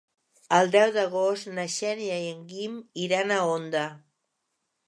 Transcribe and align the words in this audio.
El 0.59 0.71
deu 0.75 0.93
d'agost 0.95 1.51
na 1.59 1.67
Xènia 1.75 2.17
i 2.23 2.25
en 2.31 2.41
Guim 2.55 2.81
iran 3.07 3.35
a 3.37 3.41
Onda. 3.55 3.89